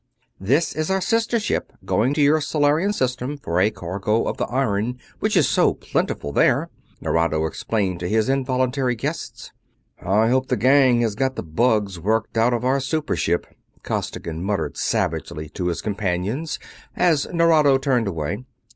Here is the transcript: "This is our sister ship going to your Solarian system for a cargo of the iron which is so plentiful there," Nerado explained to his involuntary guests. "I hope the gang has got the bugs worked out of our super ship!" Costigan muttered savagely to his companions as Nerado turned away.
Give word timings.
"This 0.39 0.75
is 0.75 0.89
our 0.89 0.99
sister 0.99 1.39
ship 1.39 1.73
going 1.85 2.15
to 2.15 2.23
your 2.23 2.41
Solarian 2.41 2.91
system 2.91 3.37
for 3.37 3.61
a 3.61 3.69
cargo 3.69 4.23
of 4.23 4.37
the 4.37 4.47
iron 4.47 4.97
which 5.19 5.37
is 5.37 5.47
so 5.47 5.75
plentiful 5.75 6.31
there," 6.31 6.71
Nerado 7.01 7.45
explained 7.45 7.99
to 7.99 8.09
his 8.09 8.27
involuntary 8.27 8.95
guests. 8.95 9.51
"I 10.01 10.29
hope 10.29 10.47
the 10.47 10.57
gang 10.57 11.01
has 11.01 11.13
got 11.13 11.35
the 11.35 11.43
bugs 11.43 11.99
worked 11.99 12.35
out 12.35 12.51
of 12.51 12.65
our 12.65 12.79
super 12.79 13.15
ship!" 13.15 13.45
Costigan 13.83 14.43
muttered 14.43 14.75
savagely 14.75 15.49
to 15.49 15.67
his 15.67 15.83
companions 15.83 16.57
as 16.95 17.27
Nerado 17.31 17.77
turned 17.77 18.07
away. 18.07 18.43